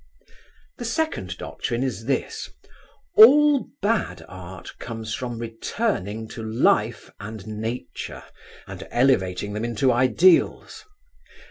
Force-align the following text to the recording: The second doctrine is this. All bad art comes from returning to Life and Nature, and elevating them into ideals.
The 0.79 0.85
second 0.85 1.37
doctrine 1.37 1.83
is 1.83 2.05
this. 2.05 2.49
All 3.17 3.67
bad 3.83 4.25
art 4.27 4.75
comes 4.79 5.13
from 5.13 5.37
returning 5.37 6.27
to 6.29 6.41
Life 6.41 7.11
and 7.19 7.45
Nature, 7.45 8.23
and 8.65 8.87
elevating 8.89 9.53
them 9.53 9.63
into 9.63 9.91
ideals. 9.91 10.85